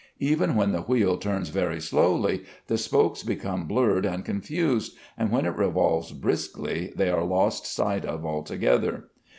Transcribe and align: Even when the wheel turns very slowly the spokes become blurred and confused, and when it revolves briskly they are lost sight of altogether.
Even 0.19 0.55
when 0.55 0.71
the 0.71 0.81
wheel 0.81 1.15
turns 1.19 1.49
very 1.49 1.79
slowly 1.79 2.43
the 2.65 2.79
spokes 2.79 3.21
become 3.21 3.67
blurred 3.67 4.03
and 4.03 4.25
confused, 4.25 4.95
and 5.15 5.29
when 5.31 5.45
it 5.45 5.55
revolves 5.55 6.11
briskly 6.11 6.91
they 6.95 7.11
are 7.11 7.23
lost 7.23 7.67
sight 7.67 8.03
of 8.03 8.25
altogether. 8.25 9.09